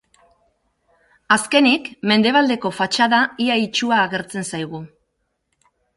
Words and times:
Azkenik, 1.35 1.91
mendebaldeko 2.11 2.71
fatxada 2.79 3.19
ia 3.49 3.61
itsua 3.67 4.01
agertzen 4.07 4.49
zaigu. 4.53 4.81